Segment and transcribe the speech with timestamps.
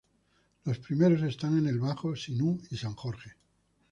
[0.65, 3.33] Los primeros están en el bajo Sinú y San Jorge.